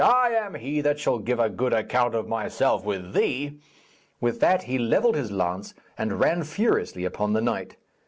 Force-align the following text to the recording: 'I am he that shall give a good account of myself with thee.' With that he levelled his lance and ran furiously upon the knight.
'I 0.03 0.29
am 0.29 0.55
he 0.55 0.81
that 0.81 0.97
shall 0.99 1.19
give 1.19 1.39
a 1.39 1.47
good 1.47 1.73
account 1.73 2.15
of 2.15 2.27
myself 2.27 2.83
with 2.83 3.13
thee.' 3.13 3.59
With 4.19 4.39
that 4.39 4.63
he 4.63 4.79
levelled 4.79 5.13
his 5.15 5.29
lance 5.31 5.75
and 5.95 6.19
ran 6.19 6.43
furiously 6.43 7.05
upon 7.05 7.33
the 7.33 7.41
knight. 7.41 7.77